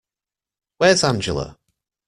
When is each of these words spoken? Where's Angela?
Where's 0.79 1.03
Angela? 1.03 1.59